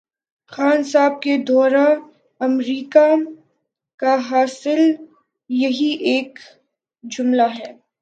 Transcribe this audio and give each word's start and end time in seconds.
خان 0.51 0.83
صاحب 0.83 1.21
کے 1.21 1.37
دورہ 1.47 1.87
امریکہ 2.41 3.07
کا 3.99 4.15
حاصل 4.29 4.81
یہی 5.49 5.91
ایک 6.11 6.39
جملہ 7.03 7.47
ہے۔ 7.59 7.71